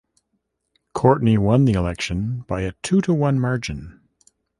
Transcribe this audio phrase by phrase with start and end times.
[0.95, 4.01] Courtney won the election by a two-to-one margin.